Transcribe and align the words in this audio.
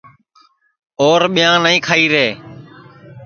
اور 1.03 1.21
ٻیاں 1.33 1.55
نائی 1.63 1.77
کھائی 1.87 2.05
رے 2.13 2.27